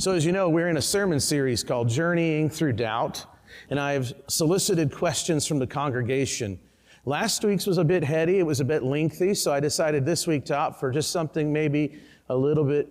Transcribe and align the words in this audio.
So, 0.00 0.12
as 0.12 0.24
you 0.24 0.32
know, 0.32 0.48
we're 0.48 0.68
in 0.68 0.78
a 0.78 0.82
sermon 0.82 1.20
series 1.20 1.62
called 1.62 1.90
Journeying 1.90 2.48
Through 2.48 2.72
Doubt, 2.72 3.26
and 3.68 3.78
I've 3.78 4.14
solicited 4.28 4.90
questions 4.90 5.46
from 5.46 5.58
the 5.58 5.66
congregation. 5.66 6.58
Last 7.04 7.44
week's 7.44 7.66
was 7.66 7.76
a 7.76 7.84
bit 7.84 8.02
heady, 8.02 8.38
it 8.38 8.46
was 8.46 8.60
a 8.60 8.64
bit 8.64 8.82
lengthy, 8.82 9.34
so 9.34 9.52
I 9.52 9.60
decided 9.60 10.06
this 10.06 10.26
week 10.26 10.46
to 10.46 10.56
opt 10.56 10.80
for 10.80 10.90
just 10.90 11.10
something 11.10 11.52
maybe 11.52 12.00
a 12.30 12.34
little 12.34 12.64
bit 12.64 12.88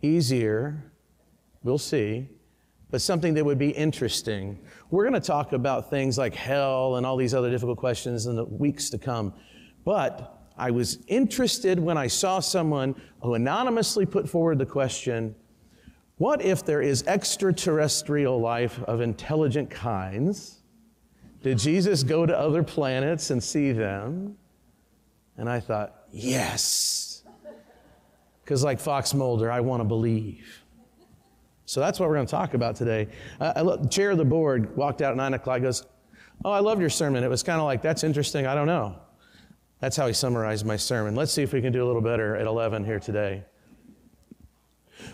easier. 0.00 0.90
We'll 1.64 1.76
see. 1.76 2.30
But 2.90 3.02
something 3.02 3.34
that 3.34 3.44
would 3.44 3.58
be 3.58 3.68
interesting. 3.68 4.58
We're 4.90 5.04
going 5.06 5.20
to 5.20 5.26
talk 5.26 5.52
about 5.52 5.90
things 5.90 6.16
like 6.16 6.34
hell 6.34 6.96
and 6.96 7.04
all 7.04 7.18
these 7.18 7.34
other 7.34 7.50
difficult 7.50 7.76
questions 7.76 8.24
in 8.24 8.36
the 8.36 8.46
weeks 8.46 8.88
to 8.88 8.96
come. 8.96 9.34
But 9.84 10.48
I 10.56 10.70
was 10.70 11.04
interested 11.08 11.78
when 11.78 11.98
I 11.98 12.06
saw 12.06 12.40
someone 12.40 12.94
who 13.22 13.34
anonymously 13.34 14.06
put 14.06 14.26
forward 14.26 14.58
the 14.58 14.64
question 14.64 15.34
what 16.18 16.42
if 16.42 16.64
there 16.64 16.82
is 16.82 17.04
extraterrestrial 17.06 18.40
life 18.40 18.82
of 18.84 19.00
intelligent 19.00 19.70
kinds? 19.70 20.58
Did 21.42 21.58
Jesus 21.58 22.02
go 22.02 22.26
to 22.26 22.36
other 22.36 22.62
planets 22.62 23.30
and 23.30 23.42
see 23.42 23.72
them? 23.72 24.36
And 25.36 25.48
I 25.48 25.60
thought, 25.60 25.94
yes. 26.10 27.22
Because, 28.42 28.64
like 28.64 28.80
Fox 28.80 29.14
Mulder, 29.14 29.50
I 29.50 29.60
want 29.60 29.80
to 29.80 29.84
believe. 29.84 30.62
So 31.64 31.80
that's 31.80 32.00
what 32.00 32.08
we're 32.08 32.16
going 32.16 32.26
to 32.26 32.30
talk 32.30 32.54
about 32.54 32.74
today. 32.74 33.08
Uh, 33.40 33.78
I 33.80 33.86
chair 33.86 34.10
of 34.10 34.18
the 34.18 34.24
board 34.24 34.76
walked 34.76 35.02
out 35.02 35.12
at 35.12 35.16
9 35.16 35.34
o'clock, 35.34 35.62
goes, 35.62 35.86
Oh, 36.44 36.50
I 36.50 36.60
loved 36.60 36.80
your 36.80 36.90
sermon. 36.90 37.22
It 37.22 37.28
was 37.28 37.42
kind 37.42 37.60
of 37.60 37.66
like, 37.66 37.82
that's 37.82 38.04
interesting. 38.04 38.46
I 38.46 38.54
don't 38.54 38.66
know. 38.66 38.96
That's 39.80 39.96
how 39.96 40.06
he 40.06 40.12
summarized 40.12 40.66
my 40.66 40.76
sermon. 40.76 41.14
Let's 41.14 41.32
see 41.32 41.42
if 41.42 41.52
we 41.52 41.60
can 41.60 41.72
do 41.72 41.84
a 41.84 41.86
little 41.86 42.00
better 42.00 42.36
at 42.36 42.46
11 42.46 42.84
here 42.84 42.98
today. 42.98 43.44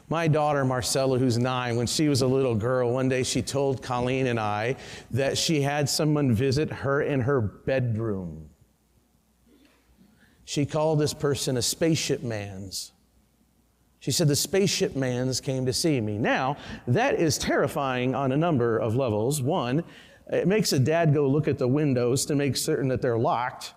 My 0.08 0.28
daughter, 0.28 0.64
Marcella, 0.64 1.18
who's 1.18 1.38
nine, 1.38 1.76
when 1.76 1.86
she 1.86 2.08
was 2.08 2.22
a 2.22 2.26
little 2.26 2.54
girl, 2.54 2.92
one 2.92 3.08
day 3.08 3.22
she 3.22 3.42
told 3.42 3.82
Colleen 3.82 4.26
and 4.26 4.38
I 4.38 4.76
that 5.10 5.38
she 5.38 5.60
had 5.62 5.88
someone 5.88 6.34
visit 6.34 6.70
her 6.70 7.02
in 7.02 7.20
her 7.20 7.40
bedroom. 7.40 8.50
She 10.44 10.66
called 10.66 10.98
this 10.98 11.14
person 11.14 11.56
a 11.56 11.62
spaceship 11.62 12.22
man's. 12.22 12.92
She 14.00 14.10
said, 14.10 14.28
The 14.28 14.36
spaceship 14.36 14.94
man's 14.94 15.40
came 15.40 15.64
to 15.64 15.72
see 15.72 16.00
me. 16.00 16.18
Now, 16.18 16.58
that 16.86 17.14
is 17.14 17.38
terrifying 17.38 18.14
on 18.14 18.32
a 18.32 18.36
number 18.36 18.78
of 18.78 18.94
levels. 18.94 19.40
One, 19.40 19.82
it 20.30 20.46
makes 20.46 20.72
a 20.72 20.78
dad 20.78 21.14
go 21.14 21.26
look 21.26 21.48
at 21.48 21.58
the 21.58 21.68
windows 21.68 22.26
to 22.26 22.34
make 22.34 22.56
certain 22.56 22.88
that 22.88 23.00
they're 23.00 23.18
locked. 23.18 23.72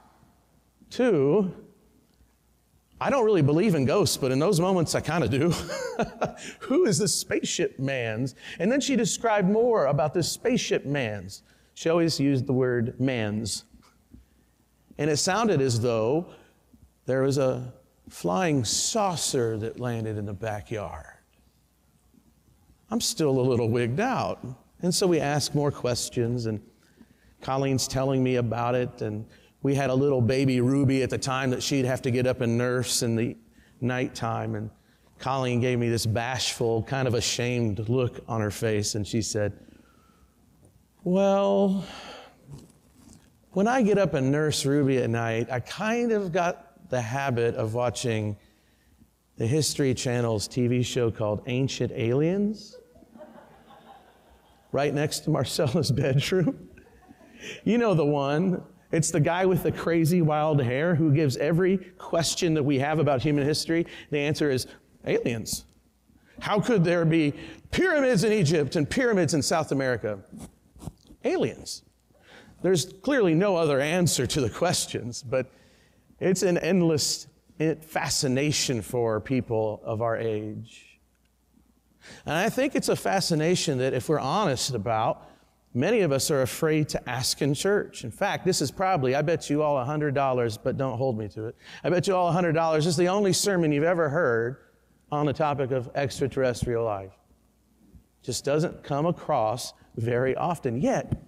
Two, 0.90 1.54
I 3.00 3.10
don't 3.10 3.26
really 3.26 3.44
believe 3.44 3.76
in 3.76 3.86
ghosts, 3.86 4.18
but 4.18 4.32
in 4.32 4.40
those 4.40 4.60
moments 4.60 4.96
I 4.96 5.02
kind 5.02 5.24
of 5.24 5.30
do. 5.30 5.50
Who 6.62 6.86
is 6.86 6.98
this 6.98 7.14
spaceship 7.14 7.78
man's? 7.78 8.36
And 8.60 8.72
then 8.72 8.82
she 8.82 8.96
described 8.96 9.48
more 9.48 9.86
about 9.86 10.14
this 10.14 10.32
spaceship 10.32 10.86
man's. 10.86 11.44
She 11.76 11.90
always 11.90 12.20
used 12.20 12.48
the 12.48 12.54
word 12.54 13.00
man's. 13.00 13.66
And 14.98 15.12
it 15.12 15.18
sounded 15.18 15.62
as 15.62 15.80
though 15.80 16.30
there 17.06 17.22
was 17.22 17.38
a 17.38 17.72
flying 18.10 18.66
saucer 18.66 19.58
that 19.58 19.80
landed 19.80 20.18
in 20.18 20.26
the 20.26 20.34
backyard. 20.34 21.06
I'm 22.90 23.02
still 23.02 23.40
a 23.40 23.42
little 23.42 23.70
wigged 23.70 24.00
out. 24.00 24.46
And 24.82 24.94
so 24.94 25.08
we 25.08 25.20
ask 25.20 25.54
more 25.54 25.72
questions, 25.72 26.46
and 26.46 26.62
Colleen's 27.42 27.88
telling 27.88 28.24
me 28.24 28.36
about 28.36 28.76
it, 28.76 29.02
and 29.02 29.26
we 29.68 29.76
had 29.76 29.90
a 29.90 29.94
little 29.94 30.22
baby 30.22 30.62
Ruby 30.62 31.04
at 31.04 31.10
the 31.10 31.18
time 31.18 31.50
that 31.50 31.62
she'd 31.62 31.84
have 31.84 32.02
to 32.04 32.10
get 32.10 32.26
up 32.26 32.40
and 32.40 32.58
nurse 32.58 33.04
in 33.04 33.18
the 33.18 33.36
nighttime. 33.82 34.56
And 34.56 34.70
Colleen 35.20 35.60
gave 35.60 35.78
me 35.78 35.90
this 35.90 36.06
bashful, 36.06 36.84
kind 36.84 37.06
of 37.06 37.16
ashamed 37.16 37.90
look 37.90 38.24
on 38.30 38.40
her 38.40 38.50
face, 38.50 38.96
and 38.96 39.06
she 39.06 39.22
said, 39.22 39.60
Well, 41.04 41.84
when 43.52 43.68
I 43.68 43.82
get 43.82 43.98
up 43.98 44.14
and 44.14 44.32
nurse 44.32 44.66
Ruby 44.66 45.00
at 45.00 45.10
night, 45.10 45.50
I 45.52 45.60
kind 45.60 46.14
of 46.14 46.32
got 46.32 46.90
the 46.90 47.02
habit 47.02 47.56
of 47.56 47.74
watching 47.74 48.38
the 49.36 49.46
History 49.46 49.94
Channel's 49.94 50.48
TV 50.48 50.86
show 50.86 51.12
called 51.12 51.42
Ancient 51.46 51.92
Aliens 51.92 52.78
right 54.72 54.94
next 54.94 55.26
to 55.26 55.30
Marcella's 55.30 55.92
bedroom. 56.04 56.70
You 57.66 57.78
know 57.78 57.94
the 57.96 58.06
one 58.06 58.64
it's 58.92 59.12
the 59.12 59.20
guy 59.20 59.46
with 59.46 59.64
the 59.64 59.72
crazy 59.72 60.22
wild 60.22 60.62
hair 60.62 60.96
who 60.96 61.14
gives 61.14 61.38
every 61.38 61.78
question 61.98 62.54
that 62.54 62.64
we 62.64 62.80
have 62.80 63.00
about 63.00 63.22
human 63.22 63.46
history. 63.46 63.86
The 64.12 64.20
answer 64.20 64.50
is 64.50 64.68
aliens. 65.06 65.66
How 66.40 66.60
could 66.60 66.84
there 66.84 67.04
be 67.04 67.34
pyramids 67.72 68.24
in 68.24 68.32
Egypt 68.32 68.76
and 68.76 68.90
pyramids 68.90 69.34
in 69.34 69.42
South 69.42 69.72
America? 69.72 70.20
Aliens. 71.24 71.84
There's 72.62 72.86
clearly 72.86 73.36
no 73.36 73.56
other 73.56 73.80
answer 73.80 74.26
to 74.28 74.42
the 74.42 74.50
questions, 74.50 75.22
but 75.22 75.52
it's 76.20 76.44
an 76.44 76.58
endless 76.58 77.28
eh, 77.60 77.76
fascination 77.82 78.82
for 78.82 79.20
people 79.20 79.82
of 79.84 80.02
our 80.02 80.18
age. 80.18 81.00
And 82.26 82.36
I 82.36 82.50
think 82.50 82.76
it's 82.76 82.90
a 82.90 82.96
fascination 82.96 83.80
that, 83.80 83.94
if 83.94 84.10
we're 84.10 84.20
honest 84.20 84.74
about, 84.74 85.30
Many 85.74 86.02
of 86.02 86.12
us 86.12 86.32
are 86.32 86.42
afraid 86.42 86.90
to 86.90 87.10
ask 87.10 87.42
in 87.42 87.54
church. 87.54 88.04
In 88.04 88.12
fact, 88.12 88.46
this 88.46 88.62
is 88.62 88.72
probably, 88.72 89.16
I 89.16 89.22
bet 89.22 89.50
you 89.50 89.62
all 89.62 89.76
$100, 89.86 90.58
but 90.64 90.78
don't 90.78 90.98
hold 90.98 91.18
me 91.18 91.28
to 91.30 91.48
it. 91.48 91.56
I 91.84 91.90
bet 91.90 92.08
you 92.08 92.16
all 92.16 92.34
$100. 92.34 92.76
This 92.76 92.86
is 92.86 92.98
the 92.98 93.10
only 93.10 93.34
sermon 93.34 93.72
you've 93.72 93.84
ever 93.84 94.10
heard 94.10 94.58
on 95.12 95.26
the 95.26 95.34
topic 95.34 95.72
of 95.72 95.90
extraterrestrial 95.94 96.84
life. 96.84 97.14
Just 98.24 98.44
doesn't 98.44 98.84
come 98.84 99.06
across 99.06 99.74
very 99.96 100.36
often. 100.36 100.82
Yet, 100.82 101.22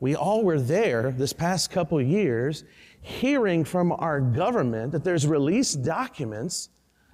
we 0.00 0.14
all 0.14 0.44
were 0.44 0.60
there 0.60 1.10
this 1.10 1.32
past 1.32 1.70
couple 1.70 2.00
years 2.00 2.64
hearing 3.02 3.64
from 3.64 3.92
our 3.92 4.20
government 4.20 4.92
that 4.92 5.04
there's 5.04 5.26
released 5.26 5.82
documents 5.82 6.68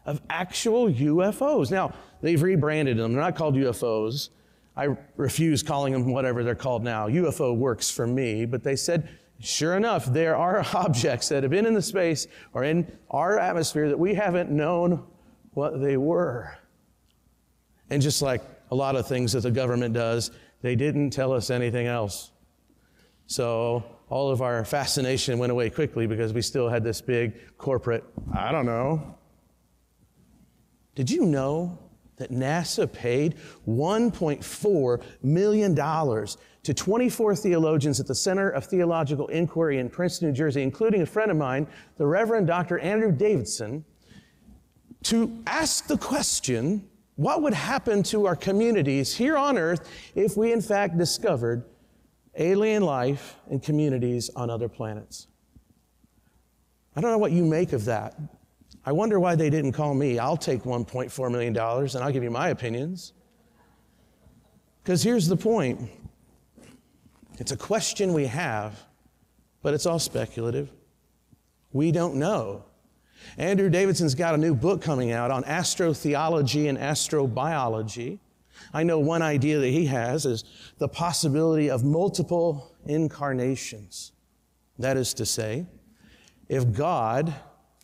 of 0.04 0.20
actual 0.30 0.88
UFOs. 0.88 1.70
Now, 1.70 1.92
they've 2.20 2.40
rebranded 2.40 2.96
them. 2.96 3.12
They're 3.12 3.22
not 3.22 3.36
called 3.36 3.54
UFOs. 3.54 4.30
I 4.76 4.96
refuse 5.16 5.62
calling 5.62 5.92
them 5.92 6.12
whatever 6.12 6.44
they're 6.44 6.54
called 6.54 6.84
now. 6.84 7.08
UFO 7.08 7.56
works 7.56 7.90
for 7.90 8.06
me, 8.06 8.44
but 8.44 8.62
they 8.62 8.76
said, 8.76 9.08
sure 9.40 9.76
enough, 9.76 10.06
there 10.06 10.36
are 10.36 10.64
objects 10.74 11.28
that 11.30 11.42
have 11.42 11.50
been 11.50 11.66
in 11.66 11.74
the 11.74 11.82
space 11.82 12.26
or 12.52 12.64
in 12.64 12.90
our 13.10 13.38
atmosphere 13.38 13.88
that 13.88 13.98
we 13.98 14.14
haven't 14.14 14.50
known 14.50 15.02
what 15.52 15.80
they 15.80 15.96
were. 15.96 16.56
And 17.88 18.02
just 18.02 18.20
like 18.20 18.42
a 18.70 18.74
lot 18.74 18.96
of 18.96 19.06
things 19.06 19.32
that 19.32 19.40
the 19.40 19.50
government 19.50 19.94
does, 19.94 20.30
they 20.60 20.76
didn't 20.76 21.10
tell 21.10 21.32
us 21.32 21.50
anything 21.50 21.86
else. 21.86 22.32
So 23.26 23.84
all 24.08 24.30
of 24.30 24.42
our 24.42 24.64
fascination 24.64 25.38
went 25.38 25.52
away 25.52 25.70
quickly 25.70 26.06
because 26.06 26.32
we 26.32 26.42
still 26.42 26.68
had 26.68 26.84
this 26.84 27.00
big 27.00 27.56
corporate, 27.56 28.04
I 28.34 28.52
don't 28.52 28.66
know. 28.66 29.16
Did 30.94 31.10
you 31.10 31.24
know 31.24 31.78
that 32.16 32.30
NASA 32.30 32.90
paid 32.90 33.36
$1.4 33.68 35.02
million 35.22 35.74
to 35.74 36.74
24 36.74 37.36
theologians 37.36 38.00
at 38.00 38.06
the 38.06 38.14
Center 38.14 38.50
of 38.50 38.64
Theological 38.64 39.28
Inquiry 39.28 39.78
in 39.78 39.88
Princeton, 39.88 40.28
New 40.28 40.34
Jersey, 40.34 40.62
including 40.62 41.02
a 41.02 41.06
friend 41.06 41.30
of 41.30 41.36
mine, 41.36 41.66
the 41.96 42.06
Reverend 42.06 42.46
Dr. 42.46 42.78
Andrew 42.78 43.12
Davison, 43.12 43.84
to 45.04 45.42
ask 45.46 45.86
the 45.86 45.98
question 45.98 46.88
what 47.16 47.40
would 47.42 47.54
happen 47.54 48.02
to 48.04 48.26
our 48.26 48.36
communities 48.36 49.14
here 49.14 49.36
on 49.36 49.56
earth 49.56 49.88
if 50.14 50.36
we, 50.36 50.52
in 50.52 50.60
fact, 50.60 50.98
discovered 50.98 51.64
alien 52.36 52.82
life 52.82 53.36
and 53.50 53.62
communities 53.62 54.30
on 54.36 54.50
other 54.50 54.68
planets? 54.68 55.28
I 56.94 57.00
don't 57.00 57.10
know 57.10 57.18
what 57.18 57.32
you 57.32 57.44
make 57.44 57.72
of 57.72 57.84
that. 57.86 58.18
I 58.86 58.92
wonder 58.92 59.18
why 59.18 59.34
they 59.34 59.50
didn't 59.50 59.72
call 59.72 59.94
me. 59.94 60.20
I'll 60.20 60.36
take 60.36 60.62
$1.4 60.62 61.30
million 61.30 61.56
and 61.56 61.96
I'll 61.96 62.12
give 62.12 62.22
you 62.22 62.30
my 62.30 62.50
opinions. 62.50 63.12
Because 64.82 65.02
here's 65.02 65.26
the 65.26 65.36
point 65.36 65.90
it's 67.38 67.50
a 67.50 67.56
question 67.56 68.12
we 68.12 68.26
have, 68.26 68.80
but 69.60 69.74
it's 69.74 69.86
all 69.86 69.98
speculative. 69.98 70.70
We 71.72 71.90
don't 71.90 72.14
know. 72.14 72.64
Andrew 73.36 73.68
Davison's 73.68 74.14
got 74.14 74.34
a 74.34 74.38
new 74.38 74.54
book 74.54 74.80
coming 74.80 75.10
out 75.10 75.32
on 75.32 75.42
astrotheology 75.42 76.68
and 76.68 76.78
astrobiology. 76.78 78.20
I 78.72 78.84
know 78.84 79.00
one 79.00 79.20
idea 79.20 79.58
that 79.58 79.68
he 79.68 79.86
has 79.86 80.24
is 80.24 80.44
the 80.78 80.88
possibility 80.88 81.68
of 81.68 81.82
multiple 81.82 82.72
incarnations. 82.86 84.12
That 84.78 84.96
is 84.96 85.12
to 85.14 85.26
say, 85.26 85.66
if 86.48 86.72
God 86.72 87.34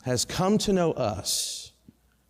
has 0.03 0.25
come 0.25 0.59
to 0.59 0.73
know 0.73 0.93
us 0.93 1.73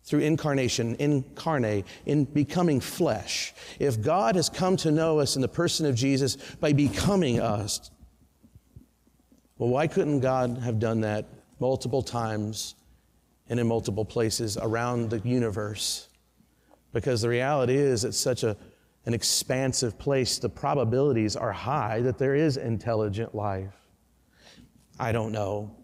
through 0.03 0.19
incarnation, 0.19 0.95
incarnate, 0.99 1.85
in 2.05 2.25
becoming 2.25 2.79
flesh. 2.79 3.53
If 3.79 4.01
God 4.01 4.35
has 4.35 4.49
come 4.49 4.75
to 4.77 4.91
know 4.91 5.19
us 5.19 5.35
in 5.35 5.41
the 5.41 5.47
person 5.47 5.85
of 5.85 5.95
Jesus 5.95 6.35
by 6.59 6.73
becoming 6.73 7.39
us, 7.39 7.89
well, 9.57 9.69
why 9.69 9.87
couldn't 9.87 10.19
God 10.19 10.57
have 10.57 10.79
done 10.79 11.01
that 11.01 11.25
multiple 11.59 12.01
times 12.01 12.75
and 13.47 13.59
in 13.59 13.67
multiple 13.67 14.03
places 14.03 14.57
around 14.57 15.09
the 15.09 15.19
universe? 15.19 16.09
Because 16.91 17.21
the 17.21 17.29
reality 17.29 17.75
is, 17.75 18.03
it's 18.03 18.17
such 18.17 18.43
a, 18.43 18.57
an 19.05 19.13
expansive 19.13 19.97
place, 19.97 20.37
the 20.37 20.49
probabilities 20.49 21.35
are 21.35 21.51
high 21.51 22.01
that 22.01 22.17
there 22.17 22.35
is 22.35 22.57
intelligent 22.57 23.33
life. 23.33 23.73
I 24.99 25.11
don't 25.11 25.31
know. 25.31 25.75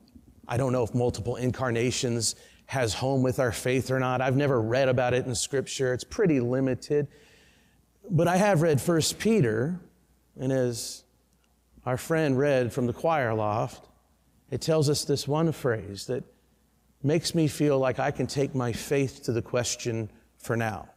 I 0.49 0.57
don't 0.57 0.73
know 0.73 0.83
if 0.83 0.95
multiple 0.95 1.35
incarnations 1.35 2.35
has 2.65 2.95
home 2.95 3.21
with 3.21 3.39
our 3.39 3.51
faith 3.51 3.91
or 3.91 3.99
not. 3.99 4.19
I've 4.19 4.35
never 4.35 4.59
read 4.59 4.89
about 4.89 5.13
it 5.13 5.27
in 5.27 5.35
Scripture, 5.35 5.93
it's 5.93 6.03
pretty 6.03 6.39
limited. 6.39 7.07
But 8.09 8.27
I 8.27 8.37
have 8.37 8.63
read 8.63 8.81
1 8.81 9.01
Peter, 9.19 9.79
and 10.39 10.51
as 10.51 11.03
our 11.85 11.97
friend 11.97 12.35
read 12.35 12.73
from 12.73 12.87
the 12.87 12.93
choir 12.93 13.33
loft, 13.35 13.87
it 14.49 14.61
tells 14.61 14.89
us 14.89 15.05
this 15.05 15.27
one 15.27 15.51
phrase 15.51 16.07
that 16.07 16.23
makes 17.03 17.35
me 17.35 17.47
feel 17.47 17.77
like 17.77 17.99
I 17.99 18.09
can 18.09 18.25
take 18.25 18.55
my 18.55 18.73
faith 18.73 19.23
to 19.25 19.31
the 19.31 19.43
question 19.43 20.09
for 20.39 20.57
now. 20.57 20.89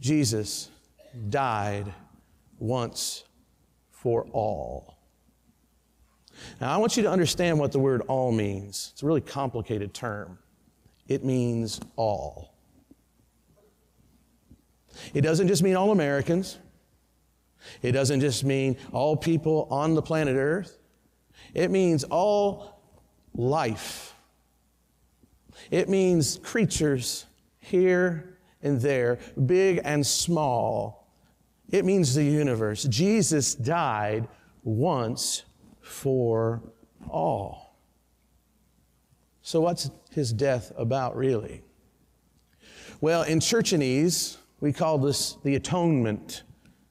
Jesus 0.00 0.70
died 1.28 1.92
once 2.58 3.24
for 3.90 4.26
all. 4.32 4.93
Now, 6.60 6.72
I 6.72 6.76
want 6.76 6.96
you 6.96 7.02
to 7.04 7.10
understand 7.10 7.58
what 7.58 7.72
the 7.72 7.78
word 7.78 8.02
all 8.08 8.32
means. 8.32 8.90
It's 8.92 9.02
a 9.02 9.06
really 9.06 9.20
complicated 9.20 9.94
term. 9.94 10.38
It 11.08 11.24
means 11.24 11.80
all. 11.96 12.54
It 15.12 15.22
doesn't 15.22 15.48
just 15.48 15.62
mean 15.62 15.76
all 15.76 15.90
Americans, 15.90 16.58
it 17.82 17.92
doesn't 17.92 18.20
just 18.20 18.44
mean 18.44 18.76
all 18.92 19.16
people 19.16 19.66
on 19.70 19.94
the 19.94 20.02
planet 20.02 20.36
Earth, 20.36 20.78
it 21.52 21.70
means 21.70 22.04
all 22.04 22.80
life. 23.34 24.14
It 25.70 25.88
means 25.88 26.38
creatures 26.42 27.26
here 27.58 28.38
and 28.62 28.80
there, 28.80 29.18
big 29.46 29.80
and 29.84 30.06
small. 30.06 31.08
It 31.70 31.84
means 31.84 32.14
the 32.14 32.24
universe. 32.24 32.84
Jesus 32.84 33.54
died 33.54 34.28
once 34.62 35.44
for 35.84 36.62
all. 37.08 37.76
So, 39.42 39.60
what's 39.60 39.90
his 40.10 40.32
death 40.32 40.72
about, 40.76 41.16
really? 41.16 41.62
Well, 43.00 43.22
in 43.22 43.38
Churchanese, 43.40 44.38
we 44.60 44.72
call 44.72 44.98
this 44.98 45.34
the 45.44 45.54
atonement. 45.56 46.42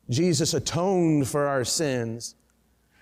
Jesus 0.10 0.54
atoned 0.54 1.28
for 1.28 1.48
our 1.48 1.66
sins. 1.66 2.36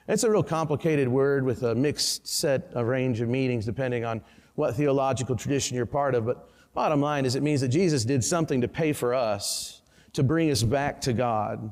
It's 0.07 0.23
a 0.23 0.31
real 0.31 0.43
complicated 0.43 1.07
word 1.07 1.43
with 1.43 1.63
a 1.63 1.75
mixed 1.75 2.27
set 2.27 2.69
of 2.73 2.87
range 2.87 3.19
of 3.19 3.27
meanings 3.27 3.65
depending 3.65 4.05
on 4.05 4.21
what 4.55 4.75
theological 4.75 5.35
tradition 5.35 5.75
you're 5.75 5.85
part 5.85 6.15
of. 6.15 6.25
But 6.25 6.49
bottom 6.73 7.01
line 7.01 7.25
is 7.25 7.35
it 7.35 7.43
means 7.43 7.61
that 7.61 7.69
Jesus 7.69 8.05
did 8.05 8.23
something 8.23 8.61
to 8.61 8.67
pay 8.67 8.93
for 8.93 9.13
us, 9.13 9.81
to 10.13 10.23
bring 10.23 10.49
us 10.49 10.63
back 10.63 11.01
to 11.01 11.13
God. 11.13 11.71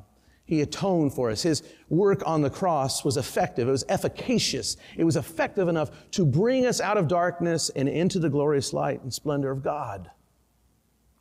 He 0.50 0.62
atoned 0.62 1.14
for 1.14 1.30
us. 1.30 1.44
His 1.44 1.62
work 1.90 2.24
on 2.26 2.42
the 2.42 2.50
cross 2.50 3.06
was 3.06 3.18
effective. 3.18 3.68
It 3.68 3.72
was 3.72 3.86
efficacious. 3.88 4.78
It 4.98 5.04
was 5.04 5.16
effective 5.16 5.68
enough 5.68 5.92
to 6.14 6.26
bring 6.26 6.66
us 6.66 6.82
out 6.82 6.98
of 6.98 7.08
darkness 7.08 7.70
and 7.70 7.88
into 7.88 8.18
the 8.18 8.32
glorious 8.32 8.74
light 8.74 9.04
and 9.04 9.14
splendor 9.14 9.52
of 9.52 9.62
God. 9.62 10.10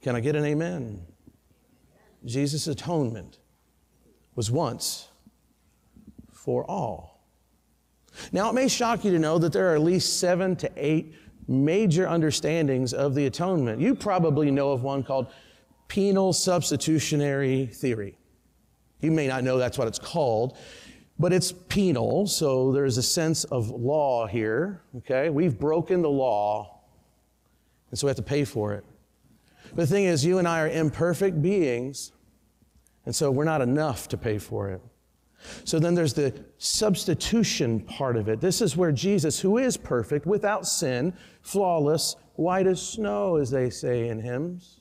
Can 0.01 0.17
I 0.17 0.21
get 0.21 0.35
an 0.35 0.47
amen? 0.47 1.03
Jesus' 2.25 2.67
atonement 2.69 3.39
was 4.35 4.51
once 4.51 5.09
for 6.33 6.65
all. 6.65 7.23
Now, 8.33 8.49
it 8.49 8.55
may 8.55 8.67
shock 8.67 9.05
you 9.05 9.11
to 9.11 9.19
know 9.19 9.39
that 9.41 9.53
there 9.53 9.71
are 9.71 9.75
at 9.75 9.83
least 9.83 10.21
seven 10.21 10.57
to 10.57 10.71
eight 10.75 11.15
major 11.47 12.09
understandings 12.09 12.95
of 12.95 13.15
the 13.15 13.27
atonement. 13.27 13.79
You 13.79 13.95
probably 13.95 14.51
know 14.51 14.73
of 14.73 14.83
one 14.83 15.03
called 15.03 15.27
penal 15.87 16.33
substitutionary 16.33 17.67
theory. 17.67 18.17
You 19.01 19.11
may 19.11 19.27
not 19.27 19.45
know 19.45 19.59
that's 19.59 19.79
what 19.79 19.89
it's 19.89 19.99
called, 19.99 20.57
but 21.19 21.33
it's 21.33 21.53
penal, 21.53 22.27
so 22.27 22.73
there's 22.73 22.97
a 22.99 23.03
sense 23.03 23.45
of 23.45 23.71
law 23.71 24.27
here, 24.27 24.83
okay? 24.99 25.31
We've 25.31 25.59
broken 25.59 26.03
the 26.03 26.11
law, 26.11 26.81
and 27.91 27.99
so 27.99 28.07
we 28.07 28.11
have 28.11 28.17
to 28.17 28.23
pay 28.23 28.45
for 28.45 28.75
it. 28.75 28.85
But 29.71 29.77
the 29.77 29.87
thing 29.87 30.05
is, 30.05 30.25
you 30.25 30.39
and 30.39 30.47
I 30.47 30.61
are 30.61 30.69
imperfect 30.69 31.43
beings, 31.43 32.13
and 33.05 33.15
so 33.15 33.31
we're 33.31 33.45
not 33.45 33.61
enough 33.61 34.09
to 34.09 34.17
pay 34.17 34.39
for 34.39 34.71
it. 34.71 34.81
So 35.65 35.79
then 35.79 35.95
there's 35.95 36.15
the 36.15 36.35
substitution 36.59 37.81
part 37.81 38.17
of 38.17 38.29
it. 38.29 38.41
This 38.41 38.61
is 38.61 38.77
where 38.77 38.93
Jesus, 38.93 39.39
who 39.41 39.59
is 39.59 39.77
perfect, 39.77 40.27
without 40.27 40.67
sin, 40.67 41.15
flawless, 41.43 42.17
white 42.35 42.67
as 42.67 42.81
snow, 42.81 43.37
as 43.37 43.51
they 43.51 43.71
say 43.71 44.09
in 44.09 44.21
hymns, 44.21 44.81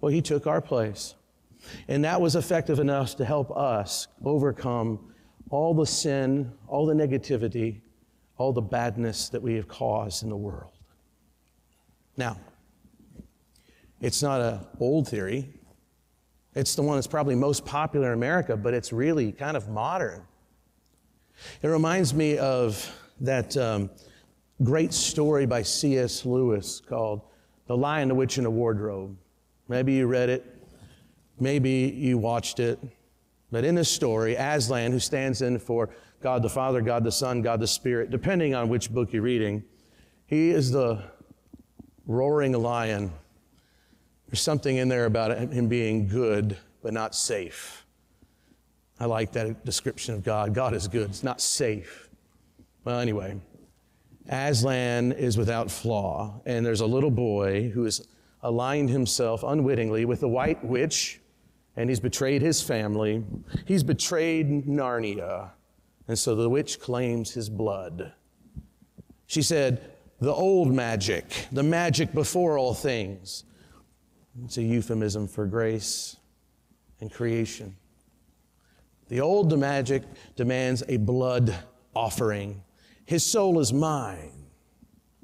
well, 0.00 0.10
he 0.10 0.20
took 0.20 0.46
our 0.46 0.60
place. 0.60 1.14
And 1.88 2.04
that 2.04 2.20
was 2.20 2.36
effective 2.36 2.78
enough 2.78 3.16
to 3.16 3.24
help 3.24 3.50
us 3.56 4.08
overcome 4.24 5.12
all 5.50 5.74
the 5.74 5.86
sin, 5.86 6.52
all 6.66 6.86
the 6.86 6.94
negativity, 6.94 7.80
all 8.38 8.52
the 8.52 8.62
badness 8.62 9.28
that 9.28 9.42
we 9.42 9.54
have 9.54 9.68
caused 9.68 10.22
in 10.22 10.28
the 10.28 10.36
world. 10.36 10.72
Now, 12.16 12.38
it's 14.00 14.22
not 14.22 14.40
an 14.40 14.60
old 14.80 15.08
theory. 15.08 15.48
It's 16.54 16.74
the 16.74 16.82
one 16.82 16.96
that's 16.96 17.06
probably 17.06 17.34
most 17.34 17.64
popular 17.64 18.08
in 18.08 18.14
America, 18.14 18.56
but 18.56 18.74
it's 18.74 18.92
really 18.92 19.32
kind 19.32 19.56
of 19.56 19.68
modern. 19.68 20.22
It 21.62 21.68
reminds 21.68 22.12
me 22.12 22.36
of 22.38 22.90
that 23.20 23.56
um, 23.56 23.90
great 24.62 24.92
story 24.92 25.46
by 25.46 25.62
C.S. 25.62 26.26
Lewis 26.26 26.80
called 26.80 27.22
The 27.66 27.76
Lion, 27.76 28.08
the 28.08 28.14
Witch, 28.14 28.36
and 28.36 28.46
the 28.46 28.50
Wardrobe. 28.50 29.16
Maybe 29.68 29.94
you 29.94 30.06
read 30.06 30.28
it. 30.28 30.61
Maybe 31.40 31.92
you 31.96 32.18
watched 32.18 32.60
it, 32.60 32.78
but 33.50 33.64
in 33.64 33.74
this 33.74 33.90
story, 33.90 34.34
Aslan, 34.34 34.92
who 34.92 34.98
stands 34.98 35.42
in 35.42 35.58
for 35.58 35.90
God 36.22 36.42
the 36.42 36.48
Father, 36.48 36.80
God 36.80 37.04
the 37.04 37.12
Son, 37.12 37.42
God 37.42 37.60
the 37.60 37.66
Spirit, 37.66 38.10
depending 38.10 38.54
on 38.54 38.68
which 38.68 38.90
book 38.90 39.12
you're 39.12 39.22
reading, 39.22 39.64
he 40.26 40.50
is 40.50 40.70
the 40.70 41.02
roaring 42.06 42.52
lion. 42.52 43.12
There's 44.28 44.40
something 44.40 44.76
in 44.76 44.88
there 44.88 45.04
about 45.04 45.36
him 45.52 45.68
being 45.68 46.08
good, 46.08 46.56
but 46.82 46.94
not 46.94 47.14
safe. 47.14 47.84
I 48.98 49.06
like 49.06 49.32
that 49.32 49.64
description 49.64 50.14
of 50.14 50.22
God. 50.22 50.54
God 50.54 50.74
is 50.74 50.88
good, 50.88 51.10
it's 51.10 51.24
not 51.24 51.40
safe. 51.40 52.08
Well, 52.84 53.00
anyway, 53.00 53.40
Aslan 54.28 55.12
is 55.12 55.36
without 55.36 55.70
flaw, 55.70 56.40
and 56.46 56.64
there's 56.64 56.80
a 56.80 56.86
little 56.86 57.10
boy 57.10 57.68
who 57.70 57.84
has 57.84 58.06
aligned 58.42 58.90
himself 58.90 59.42
unwittingly 59.42 60.04
with 60.04 60.20
the 60.20 60.28
white 60.28 60.64
witch 60.64 61.20
and 61.76 61.88
he's 61.88 62.00
betrayed 62.00 62.42
his 62.42 62.62
family. 62.62 63.24
He's 63.64 63.82
betrayed 63.82 64.66
Narnia. 64.66 65.50
And 66.08 66.18
so 66.18 66.34
the 66.34 66.48
witch 66.48 66.80
claims 66.80 67.32
his 67.32 67.48
blood. 67.48 68.12
She 69.26 69.42
said, 69.42 69.90
the 70.20 70.32
old 70.32 70.72
magic, 70.72 71.24
the 71.50 71.62
magic 71.62 72.12
before 72.12 72.58
all 72.58 72.74
things. 72.74 73.44
It's 74.44 74.56
a 74.56 74.62
euphemism 74.62 75.26
for 75.26 75.46
grace 75.46 76.16
and 77.00 77.10
creation. 77.10 77.76
The 79.08 79.20
old 79.20 79.58
magic 79.58 80.04
demands 80.36 80.82
a 80.88 80.96
blood 80.96 81.54
offering. 81.94 82.62
His 83.04 83.24
soul 83.24 83.58
is 83.58 83.72
mine. 83.72 84.46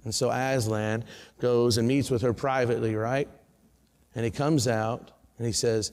And 0.05 0.15
so 0.15 0.31
Aslan 0.31 1.05
goes 1.41 1.79
and 1.79 1.87
meets 1.87 2.11
with 2.11 2.23
her 2.23 2.33
privately, 2.33 2.95
right? 2.95 3.29
And 4.15 4.25
he 4.25 4.31
comes 4.31 4.67
out 4.67 5.13
and 5.39 5.47
he 5.47 5.53
says, 5.53 5.93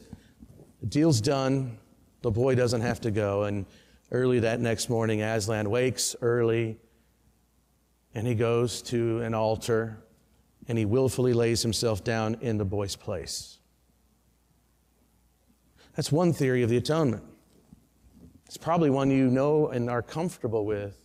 the 0.80 0.86
deal's 0.88 1.22
done. 1.22 1.78
The 2.22 2.32
boy 2.32 2.56
doesn't 2.56 2.82
have 2.82 3.02
to 3.02 3.12
go. 3.12 3.44
And 3.44 3.66
early 4.12 4.40
that 4.40 4.60
next 4.60 4.90
morning, 4.90 5.22
Aslan 5.22 5.70
wakes 5.70 6.16
early 6.22 6.78
and 8.14 8.26
he 8.26 8.34
goes 8.34 8.82
to 8.84 9.20
an 9.22 9.34
altar 9.34 10.00
and 10.68 10.78
he 10.78 10.86
willfully 10.86 11.34
lays 11.34 11.62
himself 11.62 12.04
down 12.04 12.38
in 12.42 12.58
the 12.58 12.66
boy's 12.66 12.96
place. 12.96 13.60
That's 15.96 16.12
one 16.12 16.34
theory 16.34 16.64
of 16.64 16.70
the 16.70 16.78
atonement. 16.78 17.24
It's 18.48 18.58
probably 18.58 18.90
one 18.90 19.12
you 19.12 19.30
know 19.30 19.68
and 19.68 19.90
are 19.90 20.02
comfortable 20.02 20.66
with. 20.66 20.98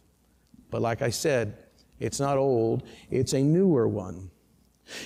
But 0.70 0.82
like 0.82 1.02
I 1.02 1.10
said, 1.10 1.56
it's 1.98 2.20
not 2.20 2.38
old, 2.38 2.84
it's 3.10 3.34
a 3.34 3.42
newer 3.42 3.86
one. 3.86 4.30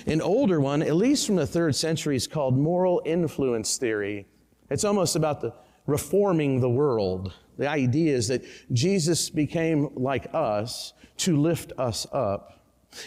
An 0.07 0.21
older 0.21 0.59
one, 0.59 0.81
at 0.81 0.95
least 0.95 1.27
from 1.27 1.35
the 1.35 1.45
third 1.45 1.75
century, 1.75 2.15
is 2.15 2.27
called 2.27 2.57
moral 2.57 3.01
influence 3.05 3.77
theory. 3.77 4.25
It's 4.69 4.83
almost 4.83 5.15
about 5.15 5.41
the 5.41 5.53
reforming 5.87 6.59
the 6.59 6.69
world. 6.69 7.33
The 7.57 7.67
idea 7.67 8.15
is 8.15 8.27
that 8.29 8.43
Jesus 8.73 9.29
became 9.29 9.89
like 9.95 10.27
us 10.33 10.93
to 11.17 11.37
lift 11.37 11.71
us 11.77 12.07
up. 12.11 12.59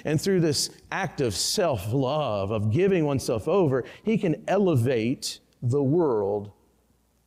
And 0.05 0.21
through 0.21 0.41
this 0.41 0.71
act 0.93 1.21
of 1.21 1.35
self 1.35 1.93
love, 1.93 2.50
of 2.50 2.71
giving 2.71 3.05
oneself 3.05 3.49
over, 3.49 3.85
he 4.05 4.19
can 4.19 4.45
elevate 4.47 5.41
the 5.62 5.83
world 5.83 6.53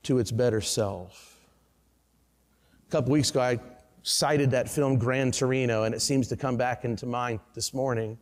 to 0.03 0.19
its 0.19 0.31
better 0.31 0.61
self. 0.61 1.39
A 2.87 2.91
couple 2.91 3.11
weeks 3.11 3.29
ago, 3.31 3.41
I 3.41 3.59
cited 4.03 4.51
that 4.51 4.69
film 4.69 4.97
Gran 4.97 5.31
Torino, 5.31 5.83
and 5.83 5.93
it 5.93 6.01
seems 6.01 6.27
to 6.29 6.37
come 6.37 6.57
back 6.57 6.85
into 6.85 7.05
mind 7.05 7.39
this 7.53 7.73
morning. 7.73 8.17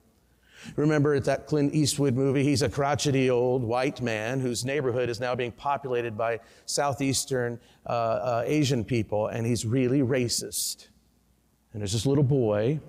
Remember 0.76 1.14
at 1.14 1.26
that 1.26 1.48
Clint 1.48 1.74
Eastwood 1.74 2.16
movie, 2.16 2.44
he's 2.44 2.62
a 2.62 2.70
crotchety 2.70 3.30
old 3.30 3.64
white 3.64 4.02
man 4.02 4.40
whose 4.40 4.66
neighborhood 4.66 5.10
is 5.10 5.20
now 5.20 5.36
being 5.36 5.52
populated 5.52 6.18
by 6.18 6.40
Southeastern 6.66 7.60
uh, 7.86 7.90
uh, 7.90 8.44
Asian 8.46 8.84
people, 8.84 9.28
and 9.28 9.46
he's 9.46 9.66
really 9.66 10.02
racist. 10.02 10.90
And 11.74 11.82
there's 11.82 11.94
this 11.94 12.06
little 12.06 12.24
boy 12.24 12.80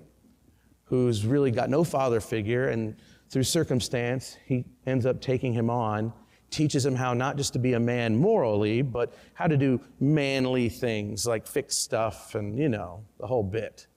who's 0.85 1.25
really 1.25 1.51
got 1.51 1.69
no 1.69 1.83
father 1.83 2.19
figure, 2.19 2.69
and 2.69 2.95
through 3.29 3.43
circumstance, 3.43 4.37
he 4.45 4.65
ends 4.85 5.05
up 5.05 5.21
taking 5.21 5.53
him 5.53 5.69
on, 5.69 6.11
teaches 6.49 6.85
him 6.85 6.95
how 6.95 7.13
not 7.13 7.37
just 7.37 7.53
to 7.53 7.59
be 7.59 7.73
a 7.73 7.79
man 7.79 8.15
morally, 8.15 8.81
but 8.81 9.13
how 9.33 9.47
to 9.47 9.55
do 9.55 9.79
manly 10.01 10.67
things 10.67 11.25
like 11.25 11.47
fix 11.47 11.77
stuff 11.77 12.35
and, 12.35 12.59
you 12.59 12.67
know, 12.67 13.05
the 13.19 13.25
whole 13.25 13.43
bit. 13.43 13.87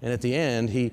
And 0.00 0.10
at 0.10 0.22
the 0.22 0.34
end, 0.34 0.70
he 0.70 0.90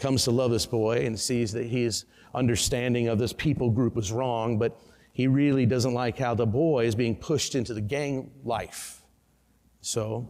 comes 0.00 0.24
to 0.24 0.30
love 0.30 0.50
this 0.50 0.66
boy 0.66 1.04
and 1.06 1.18
sees 1.18 1.52
that 1.52 1.64
his 1.64 2.06
understanding 2.34 3.08
of 3.08 3.18
this 3.18 3.32
people 3.32 3.70
group 3.70 3.94
was 3.94 4.10
wrong, 4.10 4.58
but 4.58 4.80
he 5.12 5.26
really 5.26 5.66
doesn't 5.66 5.94
like 5.94 6.18
how 6.18 6.34
the 6.34 6.46
boy 6.46 6.86
is 6.86 6.94
being 6.94 7.14
pushed 7.14 7.54
into 7.54 7.74
the 7.74 7.80
gang 7.80 8.30
life. 8.44 9.02
So 9.80 10.28